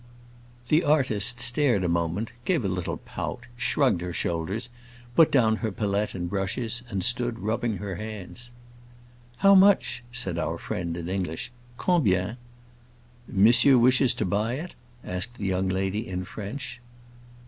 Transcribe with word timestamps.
The 0.69 0.83
artist 0.83 1.39
stared 1.39 1.83
a 1.83 1.87
moment, 1.87 2.31
gave 2.43 2.65
a 2.65 2.67
little 2.67 2.97
pout, 2.97 3.43
shrugged 3.55 4.01
her 4.01 4.11
shoulders, 4.11 4.67
put 5.15 5.31
down 5.31 5.57
her 5.57 5.71
palette 5.71 6.15
and 6.15 6.27
brushes, 6.27 6.81
and 6.89 7.03
stood 7.03 7.37
rubbing 7.37 7.77
her 7.77 7.97
hands. 7.97 8.49
"How 9.37 9.53
much?" 9.53 10.03
said 10.11 10.39
our 10.39 10.57
friend, 10.57 10.97
in 10.97 11.07
English. 11.07 11.51
"Combien?" 11.77 12.37
"Monsieur 13.27 13.77
wishes 13.77 14.15
to 14.15 14.25
buy 14.25 14.53
it?" 14.55 14.73
asked 15.03 15.35
the 15.35 15.45
young 15.45 15.69
lady 15.69 16.07
in 16.07 16.23
French. 16.25 16.81